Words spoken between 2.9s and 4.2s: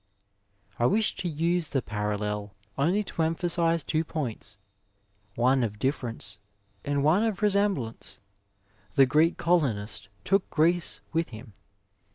to emphasise two